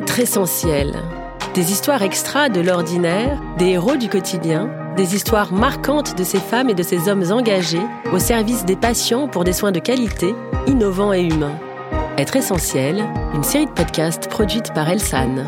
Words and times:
Être 0.00 0.18
essentiel. 0.18 0.94
Des 1.52 1.72
histoires 1.72 2.00
extra 2.00 2.48
de 2.48 2.62
l'ordinaire, 2.62 3.38
des 3.58 3.72
héros 3.72 3.96
du 3.96 4.08
quotidien, 4.08 4.70
des 4.96 5.14
histoires 5.14 5.52
marquantes 5.52 6.16
de 6.16 6.24
ces 6.24 6.38
femmes 6.38 6.70
et 6.70 6.74
de 6.74 6.82
ces 6.82 7.10
hommes 7.10 7.30
engagés 7.30 7.82
au 8.10 8.18
service 8.18 8.64
des 8.64 8.76
patients 8.76 9.28
pour 9.28 9.44
des 9.44 9.52
soins 9.52 9.72
de 9.72 9.78
qualité, 9.78 10.34
innovants 10.66 11.12
et 11.12 11.20
humains. 11.20 11.58
Être 12.16 12.36
essentiel, 12.36 13.04
une 13.34 13.42
série 13.42 13.66
de 13.66 13.72
podcasts 13.72 14.26
produite 14.30 14.72
par 14.72 14.88
Elsan. 14.88 15.44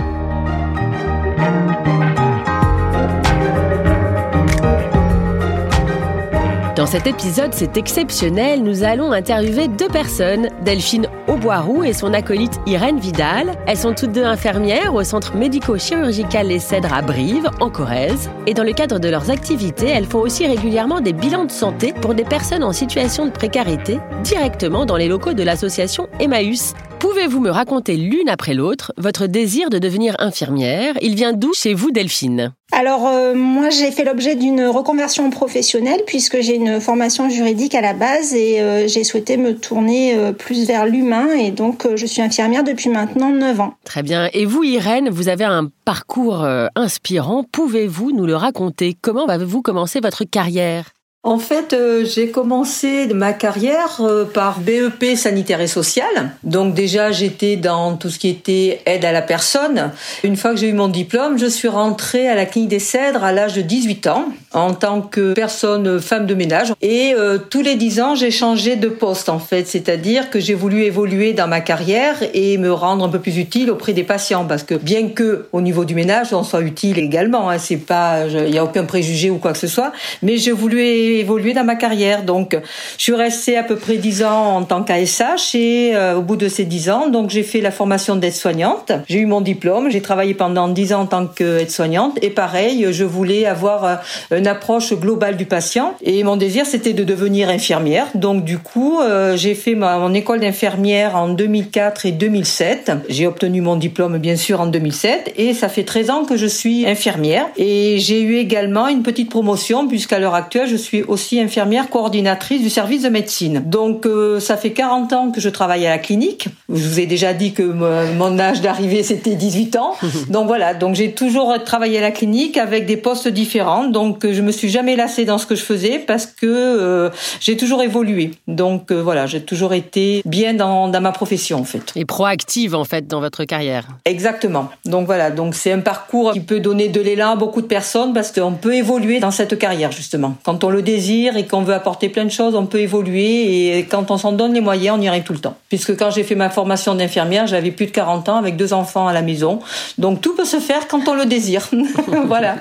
Dans 6.76 6.86
cet 6.86 7.06
épisode, 7.06 7.54
c'est 7.54 7.78
exceptionnel, 7.78 8.62
nous 8.62 8.82
allons 8.82 9.12
interviewer 9.12 9.68
deux 9.68 9.88
personnes, 9.88 10.50
Delphine 10.62 11.06
Auboiroux 11.32 11.82
et 11.82 11.94
son 11.94 12.12
acolyte 12.12 12.60
Irène 12.66 12.98
Vidal. 12.98 13.52
Elles 13.66 13.78
sont 13.78 13.94
toutes 13.94 14.12
deux 14.12 14.24
infirmières 14.24 14.94
au 14.94 15.02
centre 15.02 15.34
médico-chirurgical 15.34 16.48
Les 16.48 16.58
Cèdres 16.58 16.92
à 16.92 17.00
Brive, 17.00 17.48
en 17.58 17.70
Corrèze. 17.70 18.28
Et 18.46 18.52
dans 18.52 18.64
le 18.64 18.74
cadre 18.74 18.98
de 18.98 19.08
leurs 19.08 19.30
activités, 19.30 19.88
elles 19.88 20.04
font 20.04 20.18
aussi 20.18 20.46
régulièrement 20.46 21.00
des 21.00 21.14
bilans 21.14 21.46
de 21.46 21.50
santé 21.50 21.94
pour 21.94 22.14
des 22.14 22.24
personnes 22.24 22.62
en 22.62 22.72
situation 22.72 23.24
de 23.24 23.30
précarité, 23.30 23.98
directement 24.22 24.84
dans 24.84 24.98
les 24.98 25.08
locaux 25.08 25.32
de 25.32 25.42
l'association 25.42 26.06
Emmaüs. 26.20 26.74
Pouvez-vous 27.02 27.40
me 27.40 27.50
raconter 27.50 27.96
l'une 27.96 28.28
après 28.28 28.54
l'autre 28.54 28.92
votre 28.96 29.26
désir 29.26 29.70
de 29.70 29.80
devenir 29.80 30.14
infirmière? 30.20 30.94
Il 31.02 31.16
vient 31.16 31.32
d'où 31.32 31.52
chez 31.52 31.74
vous, 31.74 31.90
Delphine? 31.90 32.54
Alors 32.70 33.08
euh, 33.08 33.34
moi 33.34 33.70
j'ai 33.70 33.90
fait 33.90 34.04
l'objet 34.04 34.36
d'une 34.36 34.64
reconversion 34.66 35.28
professionnelle 35.30 36.02
puisque 36.06 36.40
j'ai 36.40 36.54
une 36.54 36.80
formation 36.80 37.28
juridique 37.28 37.74
à 37.74 37.80
la 37.80 37.92
base 37.92 38.34
et 38.34 38.60
euh, 38.60 38.86
j'ai 38.86 39.02
souhaité 39.02 39.36
me 39.36 39.56
tourner 39.56 40.14
euh, 40.14 40.30
plus 40.30 40.64
vers 40.64 40.86
l'humain 40.86 41.30
et 41.32 41.50
donc 41.50 41.88
je 41.96 42.06
suis 42.06 42.22
infirmière 42.22 42.62
depuis 42.62 42.88
maintenant 42.88 43.30
9 43.30 43.60
ans. 43.60 43.74
Très 43.84 44.04
bien. 44.04 44.28
Et 44.32 44.44
vous 44.44 44.62
Irène, 44.62 45.08
vous 45.10 45.28
avez 45.28 45.44
un 45.44 45.70
parcours 45.84 46.46
inspirant. 46.76 47.42
Pouvez-vous 47.42 48.12
nous 48.12 48.26
le 48.26 48.36
raconter? 48.36 48.96
Comment 49.02 49.26
avez-vous 49.26 49.60
commencé 49.60 49.98
votre 49.98 50.22
carrière? 50.22 50.92
En 51.24 51.38
fait, 51.38 51.72
euh, 51.72 52.04
j'ai 52.04 52.30
commencé 52.30 53.06
ma 53.14 53.32
carrière 53.32 54.00
euh, 54.00 54.24
par 54.24 54.58
BEP 54.58 55.16
sanitaire 55.16 55.60
et 55.60 55.68
social. 55.68 56.32
Donc 56.42 56.74
déjà, 56.74 57.12
j'étais 57.12 57.54
dans 57.54 57.96
tout 57.96 58.10
ce 58.10 58.18
qui 58.18 58.28
était 58.28 58.80
aide 58.86 59.04
à 59.04 59.12
la 59.12 59.22
personne. 59.22 59.92
Une 60.24 60.36
fois 60.36 60.50
que 60.50 60.56
j'ai 60.56 60.68
eu 60.68 60.72
mon 60.72 60.88
diplôme, 60.88 61.38
je 61.38 61.46
suis 61.46 61.68
rentrée 61.68 62.28
à 62.28 62.34
la 62.34 62.44
clinique 62.44 62.70
des 62.70 62.80
Cèdres 62.80 63.22
à 63.22 63.30
l'âge 63.30 63.54
de 63.54 63.62
18 63.62 64.08
ans 64.08 64.24
en 64.52 64.74
tant 64.74 65.00
que 65.00 65.32
personne 65.32 66.00
femme 66.00 66.26
de 66.26 66.34
ménage. 66.34 66.72
Et 66.82 67.14
euh, 67.14 67.38
tous 67.38 67.62
les 67.62 67.76
10 67.76 68.00
ans, 68.00 68.14
j'ai 68.16 68.32
changé 68.32 68.74
de 68.74 68.88
poste 68.88 69.28
en 69.28 69.38
fait, 69.38 69.68
c'est-à-dire 69.68 70.28
que 70.28 70.40
j'ai 70.40 70.54
voulu 70.54 70.82
évoluer 70.82 71.34
dans 71.34 71.46
ma 71.46 71.60
carrière 71.60 72.16
et 72.34 72.58
me 72.58 72.72
rendre 72.72 73.04
un 73.04 73.08
peu 73.08 73.20
plus 73.20 73.38
utile 73.38 73.70
auprès 73.70 73.92
des 73.92 74.02
patients 74.02 74.44
parce 74.44 74.64
que 74.64 74.74
bien 74.74 75.08
que 75.08 75.46
au 75.52 75.60
niveau 75.60 75.84
du 75.84 75.94
ménage, 75.94 76.32
on 76.32 76.42
soit 76.42 76.62
utile 76.62 76.98
également, 76.98 77.48
hein, 77.48 77.58
c'est 77.58 77.76
pas, 77.76 78.26
il 78.26 78.50
n'y 78.50 78.58
a 78.58 78.64
aucun 78.64 78.84
préjugé 78.84 79.30
ou 79.30 79.38
quoi 79.38 79.52
que 79.52 79.58
ce 79.58 79.68
soit, 79.68 79.92
mais 80.22 80.36
je 80.36 80.50
voulais 80.50 81.11
évolué 81.18 81.52
dans 81.52 81.64
ma 81.64 81.76
carrière. 81.76 82.22
Donc, 82.22 82.56
je 82.98 83.02
suis 83.02 83.14
restée 83.14 83.56
à 83.56 83.62
peu 83.62 83.76
près 83.76 83.96
dix 83.96 84.22
ans 84.22 84.56
en 84.56 84.62
tant 84.62 84.82
qu'ASH 84.82 85.54
et 85.54 85.92
euh, 85.94 86.16
au 86.16 86.22
bout 86.22 86.36
de 86.36 86.48
ces 86.48 86.64
dix 86.64 86.90
ans, 86.90 87.08
donc 87.08 87.30
j'ai 87.30 87.42
fait 87.42 87.60
la 87.60 87.70
formation 87.70 88.16
d'aide-soignante. 88.16 88.92
J'ai 89.08 89.18
eu 89.18 89.26
mon 89.26 89.40
diplôme. 89.40 89.90
J'ai 89.90 90.02
travaillé 90.02 90.34
pendant 90.34 90.68
dix 90.68 90.92
ans 90.92 91.02
en 91.02 91.06
tant 91.06 91.26
qu'aide-soignante 91.26 92.18
et 92.22 92.30
pareil, 92.30 92.86
je 92.90 93.04
voulais 93.04 93.46
avoir 93.46 93.84
euh, 93.84 93.94
une 94.36 94.46
approche 94.46 94.92
globale 94.94 95.36
du 95.36 95.46
patient 95.46 95.94
et 96.02 96.22
mon 96.24 96.36
désir 96.36 96.66
c'était 96.66 96.92
de 96.92 97.04
devenir 97.04 97.48
infirmière. 97.48 98.06
Donc, 98.14 98.44
du 98.44 98.58
coup, 98.58 99.00
euh, 99.00 99.36
j'ai 99.36 99.54
fait 99.54 99.74
mon 99.74 100.14
école 100.14 100.40
d'infirmière 100.40 101.16
en 101.16 101.28
2004 101.28 102.06
et 102.06 102.12
2007. 102.12 102.92
J'ai 103.08 103.26
obtenu 103.26 103.60
mon 103.60 103.76
diplôme 103.76 104.18
bien 104.18 104.36
sûr 104.36 104.60
en 104.60 104.66
2007 104.66 105.34
et 105.36 105.54
ça 105.54 105.68
fait 105.68 105.84
13 105.84 106.10
ans 106.10 106.24
que 106.24 106.36
je 106.36 106.46
suis 106.46 106.86
infirmière 106.86 107.46
et 107.56 107.98
j'ai 107.98 108.22
eu 108.22 108.36
également 108.36 108.88
une 108.88 109.02
petite 109.02 109.30
promotion 109.30 109.88
puisqu'à 109.88 110.18
l'heure 110.18 110.34
actuelle 110.34 110.68
je 110.68 110.76
suis 110.76 111.01
aussi 111.08 111.40
infirmière 111.40 111.90
coordinatrice 111.90 112.62
du 112.62 112.70
service 112.70 113.02
de 113.02 113.08
médecine. 113.08 113.62
Donc 113.64 114.06
euh, 114.06 114.40
ça 114.40 114.56
fait 114.56 114.72
40 114.72 115.12
ans 115.12 115.30
que 115.30 115.40
je 115.40 115.48
travaille 115.48 115.86
à 115.86 115.90
la 115.90 115.98
clinique. 115.98 116.48
Je 116.68 116.88
vous 116.88 117.00
ai 117.00 117.06
déjà 117.06 117.32
dit 117.32 117.52
que 117.52 117.62
mon 117.62 118.38
âge 118.38 118.60
d'arrivée 118.60 119.02
c'était 119.02 119.34
18 119.34 119.76
ans. 119.76 119.94
Donc 120.28 120.46
voilà, 120.46 120.74
donc 120.74 120.94
j'ai 120.94 121.12
toujours 121.12 121.54
travaillé 121.64 121.98
à 121.98 122.00
la 122.00 122.10
clinique 122.10 122.56
avec 122.56 122.86
des 122.86 122.96
postes 122.96 123.28
différents. 123.28 123.84
Donc 123.84 124.26
je 124.30 124.40
me 124.42 124.52
suis 124.52 124.68
jamais 124.68 124.96
lassée 124.96 125.24
dans 125.24 125.38
ce 125.38 125.46
que 125.46 125.54
je 125.54 125.62
faisais 125.62 125.98
parce 125.98 126.26
que 126.26 126.46
euh, 126.46 127.10
j'ai 127.40 127.56
toujours 127.56 127.82
évolué. 127.82 128.32
Donc 128.46 128.90
euh, 128.90 129.02
voilà, 129.02 129.26
j'ai 129.26 129.42
toujours 129.42 129.74
été 129.74 130.22
bien 130.24 130.54
dans, 130.54 130.88
dans 130.88 131.00
ma 131.00 131.12
profession 131.12 131.58
en 131.58 131.64
fait. 131.64 131.92
Et 131.96 132.04
proactive 132.04 132.74
en 132.74 132.84
fait 132.84 133.06
dans 133.06 133.20
votre 133.20 133.44
carrière. 133.44 133.88
Exactement. 134.04 134.70
Donc 134.84 135.06
voilà, 135.06 135.30
donc 135.30 135.54
c'est 135.54 135.72
un 135.72 135.80
parcours 135.80 136.32
qui 136.32 136.40
peut 136.40 136.60
donner 136.60 136.88
de 136.88 137.00
l'élan 137.00 137.32
à 137.32 137.36
beaucoup 137.36 137.62
de 137.62 137.66
personnes 137.66 138.12
parce 138.12 138.32
qu'on 138.32 138.52
peut 138.52 138.74
évoluer 138.74 139.20
dans 139.20 139.30
cette 139.30 139.58
carrière 139.58 139.92
justement. 139.92 140.36
Quand 140.44 140.64
on 140.64 140.70
le 140.70 140.82
et 140.92 141.46
qu'on 141.46 141.62
veut 141.62 141.74
apporter 141.74 142.08
plein 142.08 142.24
de 142.24 142.30
choses, 142.30 142.54
on 142.54 142.66
peut 142.66 142.80
évoluer 142.80 143.78
et 143.78 143.84
quand 143.84 144.10
on 144.10 144.18
s'en 144.18 144.32
donne 144.32 144.52
les 144.52 144.60
moyens, 144.60 144.98
on 144.98 145.02
y 145.02 145.08
arrive 145.08 145.22
tout 145.22 145.32
le 145.32 145.38
temps. 145.38 145.56
Puisque 145.68 145.96
quand 145.96 146.10
j'ai 146.10 146.22
fait 146.22 146.34
ma 146.34 146.50
formation 146.50 146.94
d'infirmière, 146.94 147.46
j'avais 147.46 147.70
plus 147.70 147.86
de 147.86 147.90
40 147.90 148.28
ans 148.28 148.36
avec 148.36 148.56
deux 148.56 148.72
enfants 148.72 149.08
à 149.08 149.12
la 149.12 149.22
maison. 149.22 149.60
Donc 149.98 150.20
tout 150.20 150.34
peut 150.34 150.44
se 150.44 150.58
faire 150.58 150.88
quand 150.88 151.08
on 151.08 151.14
le 151.14 151.26
désire. 151.26 151.68
voilà. 152.26 152.56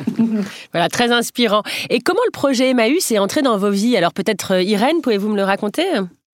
Voilà, 0.71 0.89
très 0.89 1.11
inspirant. 1.11 1.63
Et 1.89 1.99
comment 1.99 2.21
le 2.25 2.31
projet 2.31 2.69
Emmaüs 2.69 3.11
est 3.11 3.19
entré 3.19 3.41
dans 3.41 3.57
vos 3.57 3.71
vies? 3.71 3.97
Alors 3.97 4.13
peut-être 4.13 4.53
euh, 4.53 4.63
Irène, 4.63 5.01
pouvez-vous 5.01 5.29
me 5.29 5.35
le 5.35 5.43
raconter? 5.43 5.83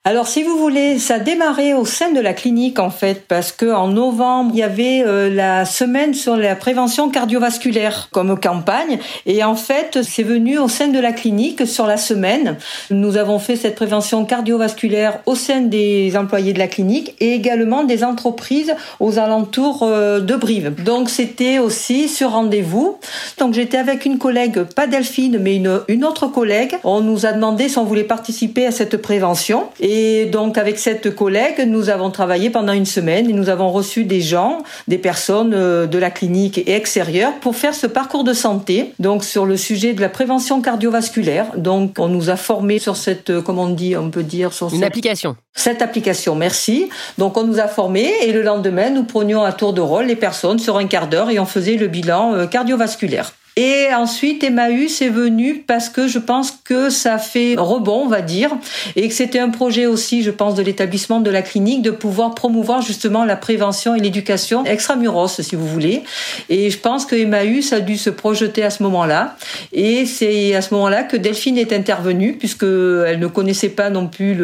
Alors, 0.07 0.29
si 0.29 0.41
vous 0.41 0.57
voulez, 0.57 0.99
ça 0.99 1.15
a 1.15 1.19
démarré 1.19 1.73
au 1.73 1.83
sein 1.83 2.13
de 2.13 2.21
la 2.21 2.31
clinique 2.31 2.79
en 2.79 2.89
fait, 2.89 3.25
parce 3.27 3.51
que 3.51 3.65
en 3.65 3.89
novembre 3.89 4.51
il 4.53 4.59
y 4.59 4.63
avait 4.63 5.03
euh, 5.05 5.29
la 5.29 5.65
semaine 5.65 6.13
sur 6.13 6.37
la 6.37 6.55
prévention 6.55 7.09
cardiovasculaire 7.09 8.07
comme 8.13 8.39
campagne, 8.39 8.99
et 9.25 9.43
en 9.43 9.55
fait 9.55 9.99
c'est 10.03 10.23
venu 10.23 10.59
au 10.59 10.69
sein 10.69 10.87
de 10.87 10.97
la 10.97 11.11
clinique 11.11 11.67
sur 11.67 11.85
la 11.87 11.97
semaine. 11.97 12.55
Nous 12.89 13.17
avons 13.17 13.37
fait 13.37 13.57
cette 13.57 13.75
prévention 13.75 14.23
cardiovasculaire 14.23 15.19
au 15.25 15.35
sein 15.35 15.59
des 15.59 16.15
employés 16.15 16.53
de 16.53 16.59
la 16.59 16.67
clinique 16.67 17.13
et 17.19 17.33
également 17.33 17.83
des 17.83 18.05
entreprises 18.05 18.73
aux 19.01 19.19
alentours 19.19 19.83
euh, 19.83 20.21
de 20.21 20.35
Brive. 20.37 20.73
Donc 20.85 21.09
c'était 21.09 21.59
aussi 21.59 22.07
sur 22.07 22.31
rendez-vous. 22.31 22.97
Donc 23.39 23.53
j'étais 23.55 23.77
avec 23.77 24.05
une 24.05 24.19
collègue, 24.19 24.63
pas 24.73 24.87
Delphine, 24.87 25.37
mais 25.37 25.57
une, 25.57 25.81
une 25.89 26.05
autre 26.05 26.27
collègue. 26.27 26.77
On 26.85 27.01
nous 27.01 27.25
a 27.25 27.33
demandé 27.33 27.67
si 27.67 27.77
on 27.77 27.83
voulait 27.83 28.05
participer 28.05 28.65
à 28.65 28.71
cette 28.71 28.95
prévention 28.95 29.65
et 29.81 29.96
et 29.97 30.25
donc 30.25 30.59
avec 30.59 30.77
cette 30.77 31.15
collègue, 31.15 31.65
nous 31.65 31.89
avons 31.89 32.11
travaillé 32.11 32.51
pendant 32.51 32.73
une 32.73 32.85
semaine 32.85 33.29
et 33.29 33.33
nous 33.33 33.49
avons 33.49 33.71
reçu 33.71 34.03
des 34.03 34.21
gens, 34.21 34.59
des 34.87 34.99
personnes 34.99 35.53
euh, 35.55 35.87
de 35.87 35.97
la 35.97 36.11
clinique 36.11 36.59
et 36.59 36.73
extérieures 36.73 37.33
pour 37.41 37.55
faire 37.55 37.73
ce 37.73 37.87
parcours 37.87 38.23
de 38.23 38.33
santé, 38.33 38.93
donc 38.99 39.23
sur 39.23 39.47
le 39.47 39.57
sujet 39.57 39.93
de 39.93 40.01
la 40.01 40.09
prévention 40.09 40.61
cardiovasculaire. 40.61 41.47
Donc 41.57 41.95
on 41.97 42.09
nous 42.09 42.29
a 42.29 42.35
formés 42.35 42.77
sur 42.77 42.95
cette, 42.95 43.31
euh, 43.31 43.41
comment 43.41 43.63
on 43.63 43.69
dit, 43.69 43.95
on 43.97 44.11
peut 44.11 44.23
dire 44.23 44.53
sur 44.53 44.71
une 44.71 44.83
application. 44.83 45.35
Cette 45.55 45.81
application, 45.81 46.35
merci. 46.35 46.89
Donc 47.17 47.35
on 47.35 47.43
nous 47.43 47.59
a 47.59 47.67
formés 47.67 48.11
et 48.21 48.31
le 48.31 48.43
lendemain 48.43 48.91
nous 48.91 49.03
prenions 49.03 49.43
à 49.43 49.51
tour 49.51 49.73
de 49.73 49.81
rôle 49.81 50.05
les 50.05 50.15
personnes 50.15 50.59
sur 50.59 50.77
un 50.77 50.85
quart 50.85 51.07
d'heure 51.07 51.31
et 51.31 51.39
on 51.39 51.45
faisait 51.45 51.75
le 51.75 51.87
bilan 51.87 52.35
euh, 52.35 52.45
cardiovasculaire. 52.45 53.33
Et 53.57 53.87
ensuite, 53.91 54.43
Emmaüs 54.43 55.01
est 55.01 55.09
venu 55.09 55.63
parce 55.65 55.89
que 55.89 56.07
je 56.07 56.19
pense 56.19 56.51
que 56.63 56.91
ça 56.91 57.17
fait 57.17 57.55
rebond, 57.57 58.03
on 58.03 58.07
va 58.07 58.21
dire, 58.21 58.51
et 58.95 59.07
que 59.07 59.13
c'était 59.15 59.39
un 59.39 59.49
projet 59.49 59.87
aussi, 59.87 60.21
je 60.21 60.29
pense, 60.29 60.53
de 60.53 60.61
l'établissement 60.61 61.21
de 61.21 61.31
la 61.31 61.41
clinique 61.41 61.81
de 61.81 61.89
pouvoir 61.89 62.35
promouvoir 62.35 62.83
justement 62.83 63.25
la 63.25 63.35
prévention 63.35 63.95
et 63.95 63.99
l'éducation 63.99 64.63
extramuros, 64.63 65.41
si 65.41 65.55
vous 65.55 65.67
voulez. 65.67 66.03
Et 66.49 66.69
je 66.69 66.77
pense 66.77 67.07
que 67.07 67.15
Emmaüs 67.15 67.73
a 67.73 67.79
dû 67.79 67.97
se 67.97 68.11
projeter 68.11 68.63
à 68.63 68.69
ce 68.69 68.83
moment-là. 68.83 69.35
Et 69.73 70.05
c'est 70.05 70.53
à 70.53 70.61
ce 70.61 70.75
moment-là 70.75 71.01
que 71.01 71.17
Delphine 71.17 71.57
est 71.57 71.73
intervenue, 71.73 72.33
puisque 72.37 72.61
elle 72.61 73.17
ne 73.17 73.27
connaissait 73.27 73.69
pas 73.69 73.89
non 73.89 74.07
plus 74.07 74.35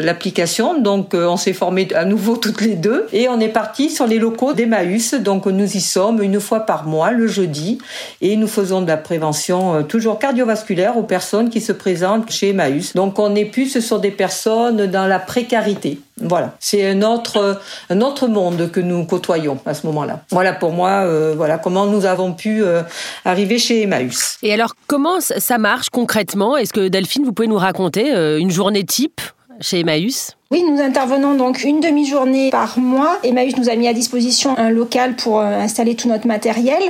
l'application. 0.00 0.80
Donc, 0.80 1.14
euh, 1.14 1.26
on 1.26 1.36
s'est 1.36 1.52
formé 1.54 1.88
à 1.94 2.04
nouveau 2.04 2.36
toutes 2.40 2.60
les 2.60 2.76
deux. 2.76 3.08
Et 3.12 3.28
on 3.28 3.40
est 3.40 3.48
parti 3.48 3.90
sur 3.90 4.06
les 4.06 4.20
locaux 4.20 4.52
d'Emmaüs. 4.52 5.14
Donc, 5.14 5.46
nous 5.46 5.76
y 5.76 5.80
sommes 5.80 6.22
une 6.22 6.38
fois 6.38 6.60
par 6.60 6.86
mois, 6.86 7.10
le 7.10 7.26
jeudi. 7.26 7.78
Et 8.20 8.36
nous 8.36 8.46
de 8.60 8.86
la 8.86 8.96
prévention 8.96 9.74
euh, 9.74 9.82
toujours 9.82 10.18
cardiovasculaire 10.18 10.96
aux 10.96 11.02
personnes 11.02 11.48
qui 11.50 11.60
se 11.60 11.72
présentent 11.72 12.30
chez 12.30 12.50
Emmaüs. 12.50 12.94
Donc 12.94 13.18
on 13.18 13.34
est 13.34 13.46
plus 13.46 13.80
sur 13.80 13.98
des 14.00 14.10
personnes 14.10 14.86
dans 14.86 15.06
la 15.06 15.18
précarité. 15.18 16.00
Voilà, 16.20 16.54
c'est 16.60 16.86
un 16.86 17.00
autre 17.00 17.60
autre 17.90 18.28
monde 18.28 18.70
que 18.70 18.80
nous 18.80 19.04
côtoyons 19.04 19.58
à 19.64 19.72
ce 19.72 19.86
moment-là. 19.86 20.20
Voilà 20.30 20.52
pour 20.52 20.72
moi, 20.72 21.04
euh, 21.04 21.32
voilà 21.34 21.56
comment 21.56 21.86
nous 21.86 22.04
avons 22.04 22.34
pu 22.34 22.62
euh, 22.62 22.82
arriver 23.24 23.58
chez 23.58 23.82
Emmaüs. 23.82 24.36
Et 24.42 24.52
alors 24.52 24.74
comment 24.86 25.20
ça 25.20 25.58
marche 25.58 25.88
concrètement? 25.88 26.58
Est-ce 26.58 26.74
que 26.74 26.88
Delphine, 26.88 27.24
vous 27.24 27.32
pouvez 27.32 27.48
nous 27.48 27.56
raconter 27.56 28.10
une 28.38 28.50
journée 28.50 28.84
type 28.84 29.20
chez 29.60 29.80
Emmaüs? 29.80 30.36
Oui, 30.52 30.64
nous 30.68 30.80
intervenons 30.80 31.36
donc 31.36 31.62
une 31.62 31.78
demi-journée 31.78 32.50
par 32.50 32.76
mois. 32.76 33.20
Emmaüs 33.22 33.56
nous 33.56 33.68
a 33.68 33.76
mis 33.76 33.86
à 33.86 33.92
disposition 33.92 34.58
un 34.58 34.70
local 34.70 35.14
pour 35.14 35.40
installer 35.40 35.94
tout 35.94 36.08
notre 36.08 36.26
matériel. 36.26 36.82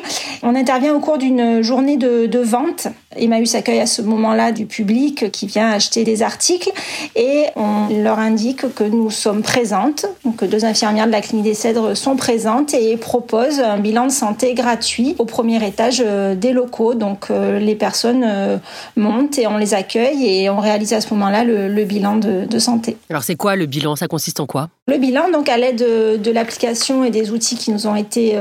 On 0.42 0.54
intervient 0.54 0.94
au 0.94 1.00
cours 1.00 1.18
d'une 1.18 1.60
journée 1.60 1.98
de, 1.98 2.24
de 2.24 2.38
vente. 2.38 2.88
Emmaüs 3.16 3.56
accueille 3.56 3.80
à 3.80 3.86
ce 3.86 4.02
moment-là 4.02 4.52
du 4.52 4.66
public 4.66 5.32
qui 5.32 5.46
vient 5.46 5.68
acheter 5.68 6.04
des 6.04 6.22
articles 6.22 6.70
et 7.16 7.46
on 7.56 7.88
leur 8.02 8.20
indique 8.20 8.72
que 8.74 8.84
nous 8.84 9.10
sommes 9.10 9.42
présentes, 9.42 10.06
que 10.36 10.44
deux 10.44 10.64
infirmières 10.64 11.08
de 11.08 11.12
la 11.12 11.20
clinique 11.20 11.44
des 11.44 11.54
Cèdres 11.54 11.96
sont 11.96 12.14
présentes 12.14 12.72
et 12.72 12.96
proposent 12.96 13.58
un 13.58 13.78
bilan 13.78 14.06
de 14.06 14.12
santé 14.12 14.54
gratuit 14.54 15.16
au 15.18 15.24
premier 15.24 15.66
étage 15.66 16.00
euh, 16.06 16.36
des 16.36 16.52
locaux. 16.52 16.94
Donc 16.94 17.26
euh, 17.30 17.58
les 17.58 17.74
personnes 17.74 18.24
euh, 18.24 18.58
montent 18.96 19.38
et 19.38 19.48
on 19.48 19.56
les 19.56 19.74
accueille 19.74 20.24
et 20.26 20.48
on 20.48 20.60
réalise 20.60 20.92
à 20.92 21.00
ce 21.00 21.12
moment-là 21.14 21.42
le, 21.42 21.84
bilan 21.84 22.16
de, 22.16 22.58
santé. 22.60 22.96
Alors 23.08 23.24
c'est 23.24 23.34
quoi 23.34 23.49
le 23.56 23.66
bilan? 23.66 23.96
Ça 23.96 24.08
consiste 24.08 24.40
en 24.40 24.46
quoi? 24.46 24.68
Le 24.88 24.98
bilan, 24.98 25.30
donc 25.30 25.48
à 25.48 25.56
l'aide 25.56 25.76
de, 25.76 26.30
l'application 26.30 27.04
et 27.04 27.10
des 27.10 27.30
outils 27.30 27.56
qui 27.56 27.70
nous 27.70 27.86
ont 27.86 27.96
été 27.96 28.38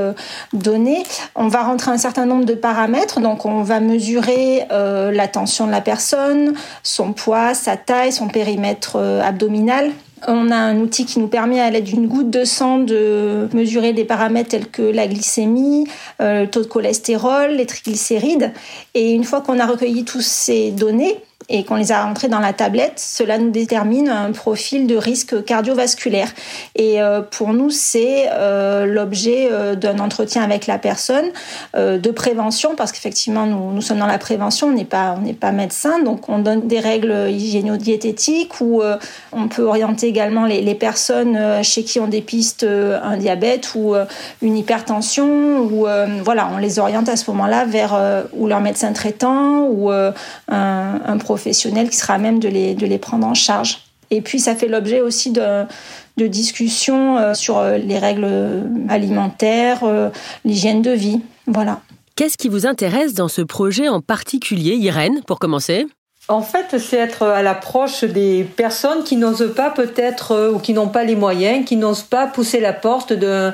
donnés, 0.52 1.02
on 1.34 1.48
va 1.48 1.62
rentrer 1.62 1.90
un 1.90 1.98
certain 1.98 2.26
nombre 2.26 2.44
de 2.44 2.54
paramètres. 2.54 3.20
Donc 3.20 3.46
on 3.46 3.62
va 3.62 3.80
mesurer 3.80 4.64
euh, 4.72 5.10
la 5.12 5.28
tension 5.28 5.66
de 5.66 5.70
la 5.70 5.80
personne, 5.80 6.54
son 6.82 7.12
poids, 7.12 7.54
sa 7.54 7.76
taille, 7.76 8.12
son 8.12 8.28
périmètre 8.28 8.96
euh, 8.96 9.22
abdominal. 9.22 9.90
On 10.28 10.50
a 10.50 10.56
un 10.56 10.78
outil 10.80 11.06
qui 11.06 11.18
nous 11.18 11.28
permet 11.28 11.60
à 11.60 11.70
l'aide 11.70 11.84
d'une 11.84 12.06
goutte 12.06 12.30
de 12.30 12.44
sang 12.44 12.78
de 12.78 13.48
mesurer 13.54 13.94
des 13.94 14.04
paramètres 14.04 14.50
tels 14.50 14.68
que 14.68 14.82
la 14.82 15.06
glycémie, 15.06 15.86
euh, 16.20 16.42
le 16.42 16.50
taux 16.50 16.60
de 16.60 16.66
cholestérol, 16.66 17.52
les 17.52 17.64
triglycérides. 17.64 18.52
Et 18.94 19.12
une 19.12 19.24
fois 19.24 19.40
qu'on 19.40 19.58
a 19.58 19.66
recueilli 19.66 20.04
toutes 20.04 20.20
ces 20.20 20.72
données, 20.72 21.16
et 21.50 21.64
qu'on 21.64 21.74
les 21.74 21.90
a 21.90 22.04
rentrés 22.04 22.28
dans 22.28 22.38
la 22.38 22.52
tablette, 22.52 22.94
cela 22.96 23.36
nous 23.36 23.50
détermine 23.50 24.08
un 24.08 24.30
profil 24.30 24.86
de 24.86 24.96
risque 24.96 25.44
cardiovasculaire. 25.44 26.30
Et 26.76 27.02
euh, 27.02 27.22
pour 27.22 27.52
nous, 27.52 27.70
c'est 27.70 28.28
euh, 28.32 28.86
l'objet 28.86 29.48
euh, 29.50 29.74
d'un 29.74 29.98
entretien 29.98 30.42
avec 30.42 30.66
la 30.66 30.78
personne, 30.78 31.26
de 31.74 32.10
prévention, 32.10 32.76
parce 32.76 32.92
qu'effectivement, 32.92 33.46
nous, 33.46 33.80
sommes 33.80 33.98
dans 33.98 34.06
la 34.06 34.18
prévention, 34.18 34.68
on 34.68 34.72
n'est 34.72 34.84
pas, 34.84 35.16
pas 35.40 35.50
médecin, 35.50 36.00
donc 36.00 36.28
on 36.28 36.38
donne 36.38 36.68
des 36.68 36.78
règles 36.78 37.28
hygiéno-diététiques 37.30 38.60
où 38.60 38.82
on 39.32 39.48
peut 39.48 39.62
orienter 39.62 40.06
également 40.06 40.46
les, 40.46 40.74
personnes 40.74 41.62
chez 41.62 41.82
qui 41.82 41.98
on 41.98 42.06
dépiste 42.06 42.64
un 42.64 43.16
diabète 43.16 43.74
ou 43.74 43.94
une 44.42 44.56
hypertension, 44.56 45.60
ou 45.62 45.86
voilà, 46.24 46.48
on 46.54 46.58
les 46.58 46.78
oriente 46.78 47.08
à 47.08 47.16
ce 47.16 47.30
moment-là 47.30 47.64
vers 47.64 47.98
ou 48.32 48.46
leur 48.46 48.60
médecin 48.60 48.92
traitant 48.92 49.66
ou 49.66 49.90
un, 49.90 50.14
un 50.48 51.18
professionnel 51.40 51.88
qui 51.88 51.96
sera 51.96 52.14
à 52.14 52.18
même 52.18 52.38
de 52.38 52.48
les, 52.48 52.74
de 52.74 52.86
les 52.86 52.98
prendre 52.98 53.26
en 53.26 53.34
charge. 53.34 53.78
Et 54.10 54.20
puis 54.20 54.40
ça 54.40 54.54
fait 54.54 54.68
l'objet 54.68 55.00
aussi 55.00 55.30
de, 55.30 55.64
de 56.18 56.26
discussions 56.26 57.16
euh, 57.16 57.34
sur 57.34 57.58
euh, 57.58 57.78
les 57.78 57.98
règles 57.98 58.28
alimentaires, 58.88 59.84
euh, 59.84 60.10
l'hygiène 60.44 60.82
de 60.82 60.90
vie. 60.90 61.20
Voilà. 61.46 61.80
Qu'est-ce 62.16 62.36
qui 62.36 62.48
vous 62.48 62.66
intéresse 62.66 63.14
dans 63.14 63.28
ce 63.28 63.40
projet 63.40 63.88
en 63.88 64.00
particulier, 64.00 64.74
Irène, 64.74 65.22
pour 65.26 65.38
commencer? 65.38 65.86
En 66.30 66.42
fait, 66.42 66.78
c'est 66.78 66.96
être 66.96 67.24
à 67.24 67.42
l'approche 67.42 68.04
des 68.04 68.44
personnes 68.44 69.02
qui 69.04 69.16
n'osent 69.16 69.52
pas 69.54 69.70
peut-être 69.70 70.32
euh, 70.32 70.52
ou 70.52 70.58
qui 70.58 70.72
n'ont 70.72 70.88
pas 70.88 71.02
les 71.02 71.16
moyens, 71.16 71.64
qui 71.64 71.76
n'osent 71.76 72.02
pas 72.02 72.26
pousser 72.26 72.60
la 72.60 72.72
porte 72.72 73.12
d'un 73.12 73.52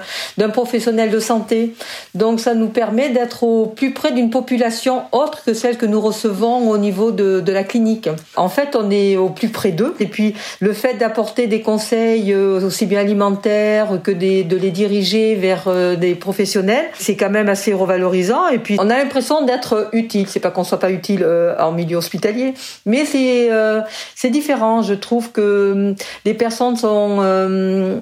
professionnel 0.52 1.10
de 1.10 1.18
santé. 1.18 1.74
Donc 2.14 2.38
ça 2.38 2.54
nous 2.54 2.68
permet 2.68 3.08
d'être 3.08 3.42
au 3.44 3.66
plus 3.66 3.92
près 3.92 4.12
d'une 4.12 4.30
population 4.30 5.02
autre 5.12 5.42
que 5.44 5.54
celle 5.54 5.78
que 5.78 5.86
nous 5.86 6.00
recevons 6.00 6.68
au 6.68 6.76
niveau 6.76 7.12
de, 7.12 7.40
de 7.40 7.52
la 7.52 7.64
clinique. 7.64 8.10
En 8.36 8.48
fait, 8.48 8.76
on 8.76 8.90
est 8.90 9.16
au 9.16 9.30
plus 9.30 9.48
près 9.48 9.72
d'eux. 9.72 9.94
Et 9.98 10.06
puis 10.06 10.34
le 10.60 10.72
fait 10.72 10.94
d'apporter 10.94 11.46
des 11.46 11.62
conseils 11.62 12.32
euh, 12.32 12.60
aussi 12.60 12.84
bien 12.84 13.00
alimentaires 13.00 14.00
que 14.02 14.10
des, 14.10 14.44
de 14.44 14.56
les 14.56 14.70
diriger 14.70 15.34
vers 15.34 15.64
euh, 15.66 15.96
des 15.96 16.14
professionnels, 16.14 16.84
c'est 16.98 17.16
quand 17.16 17.30
même 17.30 17.48
assez 17.48 17.72
revalorisant. 17.72 18.48
Et 18.48 18.58
puis 18.58 18.76
on 18.78 18.90
a 18.90 18.98
l'impression 18.98 19.44
d'être 19.44 19.88
utile. 19.92 20.26
C'est 20.28 20.40
pas 20.40 20.50
qu'on 20.50 20.64
soit 20.64 20.78
pas 20.78 20.90
utile 20.90 21.26
en 21.58 21.72
milieu 21.72 21.96
hospitalier, 21.96 22.54
mais 22.86 23.04
c'est 23.04 23.50
euh, 23.50 23.80
c'est 24.14 24.30
différent. 24.30 24.82
Je 24.82 24.94
trouve 24.94 25.32
que 25.32 25.72
hum, 25.72 25.94
les 26.24 26.34
personnes 26.34 26.76
sont 26.76 27.18
euh, 27.20 27.98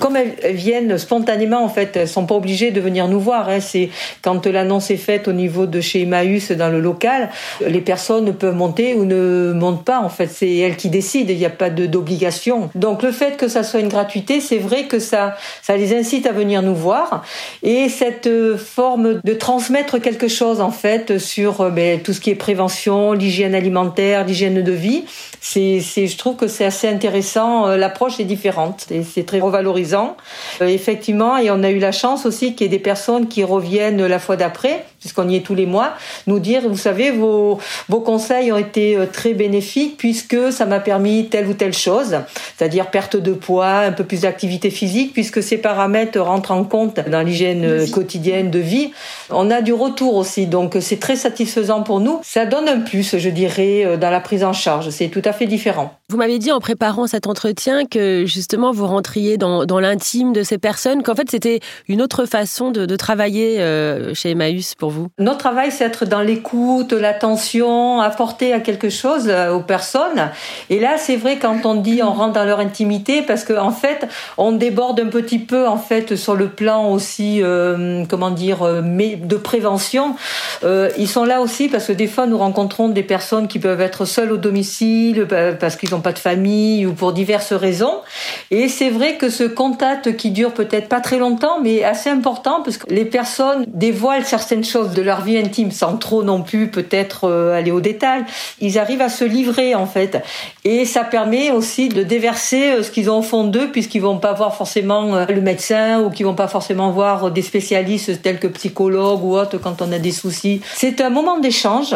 comme 0.00 0.16
elles 0.16 0.54
viennent 0.54 0.96
spontanément 0.98 1.62
en 1.64 1.68
fait, 1.68 1.96
elles 1.96 2.08
sont 2.08 2.26
pas 2.26 2.36
obligées 2.36 2.70
de 2.70 2.80
venir 2.80 3.08
nous 3.08 3.20
voir. 3.20 3.48
Hein. 3.48 3.60
C'est 3.60 3.90
quand 4.22 4.46
l'annonce 4.46 4.90
est 4.90 4.96
faite 4.96 5.28
au 5.28 5.32
niveau 5.32 5.66
de 5.66 5.80
chez 5.80 6.02
Emmaüs 6.02 6.52
dans 6.52 6.68
le 6.68 6.80
local, 6.80 7.30
les 7.66 7.80
personnes 7.80 8.32
peuvent 8.34 8.54
monter 8.54 8.94
ou 8.94 9.04
ne 9.04 9.52
montent 9.52 9.84
pas. 9.84 10.00
En 10.00 10.08
fait, 10.08 10.28
c'est 10.28 10.56
elles 10.56 10.76
qui 10.76 10.88
décident. 10.88 11.30
Il 11.30 11.38
n'y 11.38 11.44
a 11.44 11.50
pas 11.50 11.70
d'obligation. 11.70 12.70
Donc 12.74 13.02
le 13.02 13.12
fait 13.12 13.36
que 13.36 13.48
ça 13.48 13.62
soit 13.62 13.80
une 13.80 13.88
gratuité, 13.88 14.40
c'est 14.40 14.58
vrai 14.58 14.84
que 14.84 14.98
ça 14.98 15.36
ça 15.62 15.76
les 15.76 15.94
incite 15.94 16.26
à 16.26 16.32
venir 16.32 16.62
nous 16.62 16.74
voir 16.74 17.24
et 17.62 17.88
cette 17.88 18.26
euh, 18.26 18.56
forme 18.56 19.20
de 19.22 19.34
transmettre 19.34 20.00
quelque 20.00 20.28
chose 20.28 20.60
en 20.60 20.70
fait 20.70 21.18
sur 21.18 21.70
ben, 21.70 22.00
tout 22.00 22.12
ce 22.12 22.20
qui 22.20 22.30
est 22.30 22.34
prévention, 22.34 23.12
l'hygiène 23.12 23.54
alimentaire 23.54 23.89
l'hygiène 23.96 24.62
de 24.62 24.72
vie. 24.72 25.04
C'est, 25.40 25.80
je 25.80 26.16
trouve 26.16 26.36
que 26.36 26.48
c'est 26.48 26.64
assez 26.64 26.88
intéressant. 26.88 27.66
Euh, 27.66 27.76
l'approche 27.76 28.20
est 28.20 28.24
différente 28.24 28.86
et 28.90 29.02
c'est 29.02 29.24
très 29.24 29.40
revalorisant. 29.40 30.16
Euh, 30.60 30.66
effectivement, 30.66 31.36
et 31.38 31.50
on 31.50 31.62
a 31.62 31.70
eu 31.70 31.78
la 31.78 31.92
chance 31.92 32.26
aussi 32.26 32.54
qu'il 32.54 32.66
y 32.66 32.66
ait 32.66 32.76
des 32.76 32.78
personnes 32.78 33.28
qui 33.28 33.44
reviennent 33.44 34.06
la 34.06 34.18
fois 34.18 34.36
d'après, 34.36 34.84
puisqu'on 35.00 35.28
y 35.28 35.36
est 35.36 35.40
tous 35.40 35.54
les 35.54 35.66
mois, 35.66 35.94
nous 36.26 36.38
dire, 36.38 36.68
vous 36.68 36.76
savez, 36.76 37.10
vos, 37.10 37.58
vos 37.88 38.00
conseils 38.00 38.52
ont 38.52 38.58
été 38.58 38.96
euh, 38.96 39.06
très 39.06 39.34
bénéfiques 39.34 39.96
puisque 39.96 40.52
ça 40.52 40.66
m'a 40.66 40.80
permis 40.80 41.28
telle 41.28 41.48
ou 41.48 41.54
telle 41.54 41.74
chose, 41.74 42.18
c'est-à-dire 42.56 42.90
perte 42.90 43.16
de 43.16 43.32
poids, 43.32 43.78
un 43.78 43.92
peu 43.92 44.04
plus 44.04 44.22
d'activité 44.22 44.70
physique, 44.70 45.12
puisque 45.12 45.42
ces 45.42 45.58
paramètres 45.58 46.20
rentrent 46.20 46.52
en 46.52 46.64
compte 46.64 47.00
dans 47.08 47.22
l'hygiène 47.22 47.90
quotidienne 47.90 48.50
de 48.50 48.58
vie. 48.58 48.92
On 49.30 49.50
a 49.50 49.62
du 49.62 49.72
retour 49.72 50.14
aussi, 50.16 50.46
donc 50.46 50.76
c'est 50.80 51.00
très 51.00 51.16
satisfaisant 51.16 51.82
pour 51.82 52.00
nous. 52.00 52.20
Ça 52.22 52.46
donne 52.46 52.68
un 52.68 52.80
plus, 52.80 53.16
je 53.16 53.28
dirais, 53.28 53.84
euh, 53.84 53.96
dans 53.96 54.10
la 54.10 54.20
prise 54.20 54.44
en 54.44 54.52
charge. 54.52 54.90
C'est 54.90 55.08
tout 55.08 55.22
à 55.24 55.32
fait 55.32 55.46
différent. 55.46 55.99
Vous 56.10 56.16
m'avez 56.16 56.40
dit 56.40 56.50
en 56.50 56.58
préparant 56.58 57.06
cet 57.06 57.28
entretien 57.28 57.84
que 57.84 58.24
justement 58.26 58.72
vous 58.72 58.88
rentriez 58.88 59.36
dans, 59.36 59.64
l'intime 59.78 60.32
de 60.32 60.42
ces 60.42 60.58
personnes, 60.58 61.04
qu'en 61.04 61.14
fait 61.14 61.30
c'était 61.30 61.60
une 61.86 62.02
autre 62.02 62.24
façon 62.24 62.72
de, 62.72 62.96
travailler 62.96 63.60
euh, 63.60 64.12
chez 64.12 64.30
Emmaüs 64.30 64.74
pour 64.74 64.90
vous? 64.90 65.06
Notre 65.20 65.38
travail, 65.38 65.70
c'est 65.70 65.84
être 65.84 66.06
dans 66.06 66.20
l'écoute, 66.20 66.92
l'attention, 66.92 68.00
apporter 68.00 68.52
à 68.52 68.58
quelque 68.58 68.90
chose 68.90 69.28
euh, 69.28 69.52
aux 69.52 69.60
personnes. 69.60 70.30
Et 70.68 70.80
là, 70.80 70.96
c'est 70.98 71.14
vrai 71.14 71.38
quand 71.38 71.64
on 71.64 71.76
dit 71.76 72.00
on 72.02 72.12
rentre 72.12 72.32
dans 72.32 72.44
leur 72.44 72.58
intimité, 72.58 73.22
parce 73.22 73.44
qu'en 73.44 73.68
en 73.68 73.70
fait, 73.70 74.08
on 74.36 74.50
déborde 74.50 74.98
un 74.98 75.06
petit 75.06 75.38
peu 75.38 75.68
en 75.68 75.76
fait 75.76 76.16
sur 76.16 76.34
le 76.34 76.48
plan 76.48 76.90
aussi, 76.90 77.40
comment 78.08 78.30
dire, 78.30 78.64
de 78.64 79.36
prévention. 79.36 80.16
ils 80.64 81.08
sont 81.08 81.24
là 81.24 81.40
aussi 81.40 81.68
parce 81.68 81.86
que 81.86 81.92
des 81.92 82.08
fois 82.08 82.26
nous 82.26 82.38
rencontrons 82.38 82.88
des 82.88 83.04
personnes 83.04 83.46
qui 83.46 83.60
peuvent 83.60 83.80
être 83.80 84.04
seuls 84.04 84.32
au 84.32 84.38
domicile 84.38 85.28
parce 85.60 85.76
qu'ils 85.76 85.94
pas 86.00 86.12
de 86.12 86.18
famille 86.18 86.86
ou 86.86 86.92
pour 86.92 87.12
diverses 87.12 87.52
raisons. 87.52 88.00
Et 88.50 88.68
c'est 88.68 88.90
vrai 88.90 89.16
que 89.16 89.30
ce 89.30 89.44
contact 89.44 90.16
qui 90.16 90.30
dure 90.30 90.52
peut-être 90.52 90.88
pas 90.88 91.00
très 91.00 91.18
longtemps, 91.18 91.60
mais 91.62 91.84
assez 91.84 92.10
important 92.10 92.62
parce 92.64 92.78
que 92.78 92.92
les 92.92 93.04
personnes 93.04 93.64
dévoilent 93.68 94.24
certaines 94.24 94.64
choses 94.64 94.90
de 94.90 95.02
leur 95.02 95.22
vie 95.22 95.38
intime 95.38 95.70
sans 95.70 95.96
trop 95.96 96.22
non 96.22 96.42
plus 96.42 96.68
peut-être 96.68 97.24
euh, 97.24 97.56
aller 97.56 97.70
au 97.70 97.80
détail. 97.80 98.24
Ils 98.60 98.78
arrivent 98.78 99.02
à 99.02 99.08
se 99.08 99.24
livrer 99.24 99.74
en 99.74 99.86
fait. 99.86 100.22
Et 100.64 100.84
ça 100.84 101.04
permet 101.04 101.50
aussi 101.50 101.88
de 101.88 102.02
déverser 102.02 102.72
euh, 102.72 102.82
ce 102.82 102.90
qu'ils 102.90 103.10
ont 103.10 103.18
au 103.18 103.22
fond 103.22 103.44
d'eux 103.44 103.70
puisqu'ils 103.70 104.02
vont 104.02 104.18
pas 104.18 104.32
voir 104.32 104.56
forcément 104.56 105.14
euh, 105.14 105.26
le 105.28 105.40
médecin 105.40 106.00
ou 106.00 106.10
qu'ils 106.10 106.26
vont 106.26 106.34
pas 106.34 106.48
forcément 106.48 106.90
voir 106.90 107.30
des 107.30 107.42
spécialistes 107.42 108.22
tels 108.22 108.38
que 108.38 108.48
psychologues 108.48 109.24
ou 109.24 109.36
autres 109.36 109.58
quand 109.58 109.82
on 109.82 109.92
a 109.92 109.98
des 109.98 110.12
soucis. 110.12 110.60
C'est 110.74 111.00
un 111.00 111.10
moment 111.10 111.38
d'échange 111.38 111.94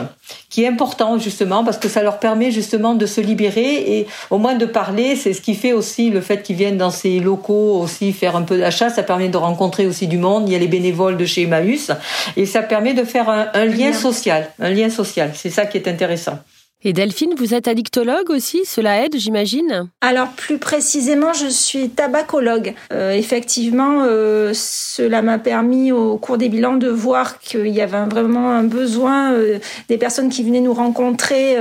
qui 0.51 0.63
est 0.63 0.69
important 0.69 1.19
justement 1.19 1.65
parce 1.65 1.79
que 1.79 1.89
ça 1.89 2.03
leur 2.03 2.19
permet 2.19 2.51
justement 2.51 2.95
de 2.95 3.07
se 3.07 3.21
libérer 3.21 3.94
et 4.01 4.07
au 4.31 4.39
moins 4.39 4.55
de 4.55 4.67
parler. 4.67 5.17
C'est 5.17 5.33
ce 5.33 5.41
qui 5.41 5.55
fait 5.55 5.73
aussi 5.73 6.11
le 6.11 6.21
fait 6.21 6.43
qu'ils 6.43 6.57
viennent 6.57 6.79
dans 6.79 6.91
ces 6.91 7.21
locaux 7.21 7.79
aussi 7.81 8.13
faire 8.13 8.37
un 8.37 8.43
peu 8.43 8.59
d'achat. 8.59 8.91
Ça 8.91 9.03
permet 9.03 9.29
de 9.29 9.37
rencontrer 9.37 9.87
aussi 9.87 10.07
du 10.07 10.19
monde. 10.19 10.49
Il 10.49 10.53
y 10.53 10.57
a 10.57 10.59
les 10.59 10.69
bénévoles 10.69 11.17
de 11.17 11.25
chez 11.25 11.43
Emmaüs 11.43 11.91
et 12.37 12.47
ça 12.47 12.63
permet 12.63 12.95
de 12.95 13.05
faire 13.05 13.29
un 13.29 13.65
lien 13.65 13.93
social. 13.93 14.51
Un 14.59 14.71
lien 14.71 14.91
social. 14.91 15.31
C'est 15.35 15.51
ça 15.51 15.67
qui 15.67 15.79
est 15.79 15.89
intéressant. 15.89 16.39
Et 16.87 16.93
Delphine, 16.93 17.33
vous 17.39 17.55
êtes 17.55 17.67
addictologue 17.67 18.29
aussi 18.29 18.61
Cela 18.67 19.03
aide, 19.03 19.17
j'imagine 19.17 19.89
Alors, 20.03 20.29
plus 20.29 20.59
précisément, 20.59 21.33
je 21.33 21.47
suis 21.47 21.89
tabacologue. 21.89 22.75
Euh, 22.93 23.13
effectivement, 23.13 24.03
euh, 24.03 24.51
cela 24.53 25.23
m'a 25.23 25.39
permis 25.39 25.93
au 25.93 26.19
cours 26.19 26.37
des 26.37 26.51
bilans 26.51 26.77
de 26.77 26.89
voir 26.89 27.39
qu'il 27.39 27.69
y 27.69 27.81
avait 27.81 28.05
vraiment 28.05 28.51
un 28.51 28.65
besoin 28.65 29.33
euh, 29.33 29.61
des 29.89 29.97
personnes 29.97 30.29
qui 30.29 30.45
venaient 30.45 30.61
nous 30.61 30.75
rencontrer 30.75 31.57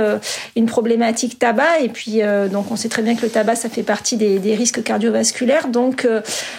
une 0.56 0.66
problématique 0.66 1.38
tabac. 1.38 1.80
Et 1.80 1.88
puis, 1.88 2.20
donc, 2.52 2.70
on 2.70 2.76
sait 2.76 2.90
très 2.90 3.00
bien 3.00 3.14
que 3.16 3.22
le 3.22 3.30
tabac, 3.30 3.56
ça 3.56 3.70
fait 3.70 3.82
partie 3.82 4.18
des, 4.18 4.54
risques 4.54 4.82
cardiovasculaires. 4.82 5.68
Donc, 5.68 6.06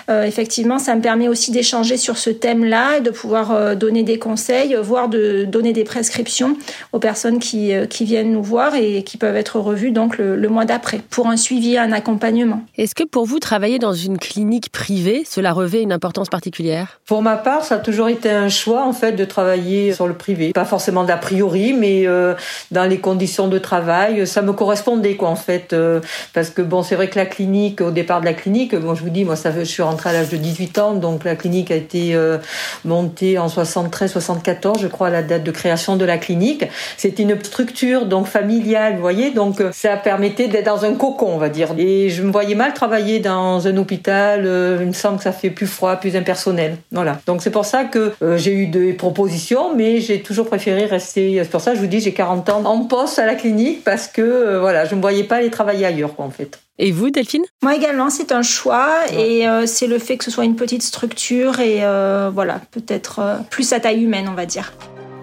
effectivement, 0.09 0.79
ça 0.79 0.95
me 0.95 1.01
permet 1.01 1.27
aussi 1.27 1.51
d'échanger 1.51 1.97
sur 1.97 2.17
ce 2.17 2.31
thème-là 2.31 2.97
et 2.97 3.01
de 3.01 3.11
pouvoir 3.11 3.75
donner 3.75 4.01
des 4.01 4.17
conseils, 4.17 4.75
voire 4.81 5.07
de 5.07 5.43
donner 5.43 5.73
des 5.73 5.83
prescriptions 5.83 6.57
aux 6.93 6.99
personnes 6.99 7.37
qui 7.37 8.05
viennent 8.05 8.31
nous 8.31 8.43
voir 8.43 8.54
et 8.75 9.03
qui 9.03 9.17
peuvent 9.17 9.35
être 9.35 9.59
revus 9.59 9.91
donc 9.91 10.17
le, 10.17 10.47
mois 10.47 10.65
d'après 10.65 11.01
pour 11.09 11.27
un 11.27 11.37
suivi 11.37 11.73
et 11.73 11.79
un 11.79 11.91
accompagnement. 11.91 12.61
Est-ce 12.77 12.95
que 12.95 13.03
pour 13.03 13.25
vous, 13.25 13.39
travailler 13.39 13.79
dans 13.79 13.93
une 13.93 14.17
clinique 14.17 14.71
privée, 14.71 15.23
cela 15.29 15.51
revêt 15.51 15.81
une 15.81 15.91
importance 15.91 16.29
particulière? 16.29 16.99
Pour 17.05 17.21
ma 17.21 17.35
part, 17.35 17.63
ça 17.63 17.75
a 17.75 17.77
toujours 17.79 18.07
été 18.07 18.29
un 18.29 18.49
choix 18.49 18.85
en 18.85 18.93
fait 18.93 19.13
de 19.13 19.25
travailler 19.25 19.93
sur 19.93 20.07
le 20.07 20.13
privé. 20.13 20.51
Pas 20.53 20.65
forcément 20.65 21.03
d'a 21.03 21.17
priori, 21.17 21.73
mais 21.73 22.07
euh, 22.07 22.35
dans 22.71 22.85
les 22.85 22.99
conditions 22.99 23.47
de 23.47 23.57
travail, 23.57 24.25
ça 24.25 24.41
me 24.41 24.53
correspondait 24.53 25.15
quoi 25.15 25.29
en 25.29 25.35
fait. 25.35 25.73
Euh, 25.73 25.99
parce 26.33 26.49
que 26.49 26.61
bon, 26.61 26.83
c'est 26.83 26.95
vrai 26.95 27.09
que 27.09 27.17
la 27.17 27.25
clinique, 27.25 27.81
au 27.81 27.91
départ 27.91 28.21
de 28.21 28.25
la 28.25 28.33
clinique, 28.33 28.75
bon, 28.75 28.95
je 28.95 29.03
vous 29.03 29.09
dis, 29.09 29.25
moi, 29.25 29.35
ça, 29.35 29.51
je 29.51 29.63
suis 29.63 29.83
rentrée 29.83 30.11
à 30.11 30.13
l'âge 30.13 30.29
de 30.29 30.37
18 30.37 30.77
ans, 30.79 30.93
donc 30.93 31.23
la 31.23 31.35
clinique 31.35 31.71
a 31.71 31.75
été 31.75 32.15
euh, 32.15 32.37
montée 32.85 33.37
en 33.37 33.47
73-74, 33.47 34.79
je 34.79 34.87
crois, 34.87 35.07
à 35.07 35.11
la 35.11 35.23
date 35.23 35.43
de 35.43 35.51
création 35.51 35.97
de 35.97 36.05
la 36.05 36.17
clinique. 36.17 36.65
C'était 36.97 37.23
une 37.23 37.37
structure 37.43 38.05
donc 38.05 38.27
familiale, 38.39 38.95
vous 38.95 39.01
voyez, 39.01 39.31
donc 39.31 39.61
ça 39.71 39.97
permettait 39.97 40.47
d'être 40.47 40.65
dans 40.65 40.83
un 40.85 40.93
cocon, 40.93 41.27
on 41.27 41.37
va 41.37 41.49
dire. 41.49 41.69
Et 41.77 42.09
je 42.09 42.21
me 42.21 42.31
voyais 42.31 42.55
mal 42.55 42.73
travailler 42.73 43.19
dans 43.19 43.67
un 43.67 43.77
hôpital. 43.77 44.41
il 44.81 44.87
me 44.87 44.93
semble 44.93 45.17
que 45.17 45.23
ça 45.23 45.31
fait 45.31 45.49
plus 45.49 45.67
froid, 45.67 45.95
plus 45.95 46.15
impersonnel. 46.15 46.77
Voilà. 46.91 47.19
Donc 47.25 47.41
c'est 47.41 47.51
pour 47.51 47.65
ça 47.65 47.85
que 47.85 48.13
j'ai 48.37 48.53
eu 48.53 48.67
des 48.67 48.93
propositions, 48.93 49.75
mais 49.75 49.99
j'ai 49.99 50.21
toujours 50.21 50.47
préféré 50.47 50.85
rester. 50.85 51.39
C'est 51.43 51.49
pour 51.49 51.61
ça 51.61 51.71
que 51.71 51.77
je 51.77 51.81
vous 51.81 51.87
dis, 51.87 51.99
j'ai 51.99 52.13
40 52.13 52.49
ans 52.49 52.63
en 52.65 52.85
poste 52.85 53.19
à 53.19 53.25
la 53.25 53.35
clinique 53.35 53.83
parce 53.83 54.07
que 54.07 54.21
euh, 54.21 54.59
voilà, 54.59 54.85
je 54.85 54.91
ne 54.91 54.97
me 54.97 55.01
voyais 55.01 55.23
pas 55.23 55.37
aller 55.37 55.49
travailler 55.49 55.85
ailleurs, 55.85 56.15
quoi, 56.15 56.25
en 56.25 56.29
fait. 56.29 56.59
Et 56.77 56.91
vous, 56.91 57.09
Delphine? 57.09 57.43
Moi 57.63 57.75
également, 57.75 58.09
c'est 58.09 58.31
un 58.31 58.41
choix 58.41 58.91
et 59.17 59.47
euh, 59.47 59.65
c'est 59.65 59.87
le 59.87 59.97
fait 59.97 60.17
que 60.17 60.25
ce 60.25 60.31
soit 60.31 60.43
une 60.43 60.55
petite 60.55 60.83
structure 60.83 61.59
et 61.59 61.79
euh, 61.83 62.29
voilà, 62.33 62.59
peut-être 62.71 63.39
plus 63.49 63.71
à 63.71 63.79
taille 63.79 64.03
humaine, 64.03 64.27
on 64.29 64.35
va 64.35 64.45
dire. 64.45 64.73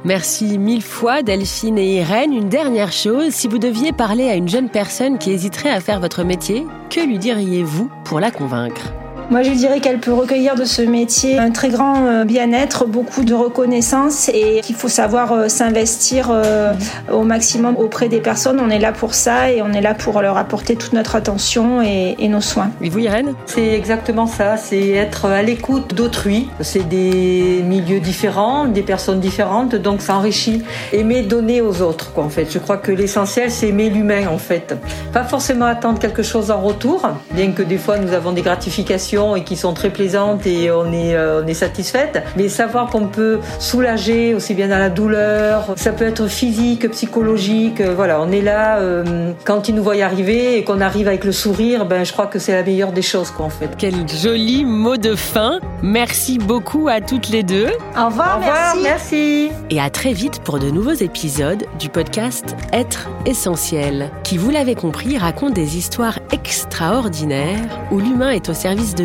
Merci 0.04 0.58
mille 0.58 0.82
fois 0.82 1.22
Delphine 1.22 1.78
et 1.78 1.98
Irène. 1.98 2.32
Une 2.32 2.48
dernière 2.48 2.90
chose, 2.90 3.30
si 3.30 3.46
vous 3.46 3.58
deviez 3.58 3.92
parler 3.92 4.28
à 4.28 4.34
une 4.34 4.48
jeune 4.48 4.68
personne 4.68 5.16
qui 5.16 5.30
hésiterait 5.30 5.70
à 5.70 5.80
faire 5.80 6.00
votre 6.00 6.24
métier, 6.24 6.66
que 6.90 7.00
lui 7.00 7.18
diriez-vous 7.18 7.88
pour 8.04 8.18
la 8.18 8.32
convaincre? 8.32 8.92
Moi, 9.32 9.42
je 9.42 9.50
dirais 9.52 9.80
qu'elle 9.80 9.98
peut 9.98 10.12
recueillir 10.12 10.56
de 10.56 10.66
ce 10.66 10.82
métier 10.82 11.38
un 11.38 11.50
très 11.50 11.70
grand 11.70 12.04
euh, 12.04 12.24
bien-être, 12.24 12.84
beaucoup 12.84 13.24
de 13.24 13.32
reconnaissance 13.32 14.28
et 14.28 14.60
qu'il 14.60 14.76
faut 14.76 14.90
savoir 14.90 15.32
euh, 15.32 15.48
s'investir 15.48 16.28
euh, 16.30 16.74
au 17.10 17.22
maximum 17.22 17.76
auprès 17.78 18.10
des 18.10 18.20
personnes. 18.20 18.60
On 18.60 18.68
est 18.68 18.78
là 18.78 18.92
pour 18.92 19.14
ça 19.14 19.50
et 19.50 19.62
on 19.62 19.72
est 19.72 19.80
là 19.80 19.94
pour 19.94 20.20
leur 20.20 20.36
apporter 20.36 20.76
toute 20.76 20.92
notre 20.92 21.16
attention 21.16 21.80
et, 21.80 22.28
nos 22.28 22.42
soins. 22.42 22.72
Et 22.82 22.90
vous, 22.90 22.98
Irène? 22.98 23.32
C'est 23.46 23.72
exactement 23.72 24.26
ça, 24.26 24.58
c'est 24.58 24.90
être 24.90 25.24
à 25.24 25.42
l'écoute 25.42 25.94
d'autrui. 25.94 26.50
C'est 26.60 26.86
des 26.86 27.62
milieux 27.64 28.00
différents, 28.00 28.66
des 28.66 28.82
personnes 28.82 29.20
différentes, 29.20 29.74
donc 29.74 30.02
ça 30.02 30.14
enrichit. 30.14 30.62
Aimer 30.92 31.22
donner 31.22 31.62
aux 31.62 31.80
autres, 31.80 32.12
quoi, 32.12 32.24
en 32.24 32.28
fait. 32.28 32.52
Je 32.52 32.58
crois 32.58 32.76
que 32.76 32.92
l'essentiel, 32.92 33.50
c'est 33.50 33.68
aimer 33.68 33.88
l'humain, 33.88 34.28
en 34.28 34.38
fait. 34.38 34.76
Pas 35.14 35.24
forcément 35.24 35.64
attendre 35.64 35.98
quelque 35.98 36.22
chose 36.22 36.50
en 36.50 36.60
retour, 36.60 37.08
bien 37.30 37.52
que 37.52 37.62
des 37.62 37.78
fois 37.78 37.96
nous 37.96 38.12
avons 38.12 38.32
des 38.32 38.42
gratifications 38.42 39.21
et 39.36 39.44
qui 39.44 39.56
sont 39.56 39.72
très 39.72 39.90
plaisantes 39.90 40.46
et 40.46 40.70
on 40.70 40.92
est, 40.92 41.14
euh, 41.14 41.42
on 41.42 41.46
est 41.46 41.54
satisfaite. 41.54 42.22
Mais 42.36 42.48
savoir 42.48 42.90
qu'on 42.90 43.06
peut 43.06 43.38
soulager 43.58 44.34
aussi 44.34 44.54
bien 44.54 44.68
dans 44.68 44.78
la 44.78 44.90
douleur, 44.90 45.74
ça 45.76 45.92
peut 45.92 46.04
être 46.04 46.26
physique, 46.26 46.90
psychologique. 46.90 47.80
Euh, 47.80 47.94
voilà, 47.94 48.20
on 48.20 48.30
est 48.32 48.40
là 48.40 48.78
euh, 48.78 49.32
quand 49.44 49.68
ils 49.68 49.74
nous 49.74 49.82
voient 49.82 50.02
arriver 50.02 50.58
et 50.58 50.64
qu'on 50.64 50.80
arrive 50.80 51.08
avec 51.08 51.24
le 51.24 51.32
sourire. 51.32 51.86
Ben, 51.86 52.04
je 52.04 52.12
crois 52.12 52.26
que 52.26 52.38
c'est 52.38 52.52
la 52.52 52.62
meilleure 52.62 52.92
des 52.92 53.02
choses, 53.02 53.30
quoi, 53.30 53.46
en 53.46 53.50
fait. 53.50 53.70
Quel 53.78 53.94
joli 54.08 54.64
mot 54.64 54.96
de 54.96 55.14
fin. 55.14 55.60
Merci 55.82 56.38
beaucoup 56.38 56.88
à 56.88 57.00
toutes 57.00 57.28
les 57.28 57.42
deux. 57.42 57.68
Au 57.96 58.06
revoir, 58.06 58.36
Au 58.36 58.40
revoir 58.40 58.76
merci. 58.82 58.82
merci. 58.82 59.50
Et 59.70 59.80
à 59.80 59.90
très 59.90 60.12
vite 60.12 60.40
pour 60.44 60.58
de 60.58 60.70
nouveaux 60.70 60.92
épisodes 60.92 61.64
du 61.78 61.88
podcast 61.88 62.56
Être 62.72 63.08
essentiel, 63.26 64.10
qui, 64.24 64.36
vous 64.36 64.50
l'avez 64.50 64.74
compris, 64.74 65.18
raconte 65.18 65.54
des 65.54 65.76
histoires 65.76 66.18
extraordinaires 66.32 67.80
où 67.90 67.98
l'humain 67.98 68.30
est 68.30 68.48
au 68.48 68.54
service 68.54 68.94
de 68.94 69.04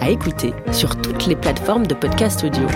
à 0.00 0.10
écouter 0.10 0.52
sur 0.72 1.00
toutes 1.00 1.26
les 1.26 1.36
plateformes 1.36 1.86
de 1.86 1.94
podcast 1.94 2.44
audio. 2.44 2.66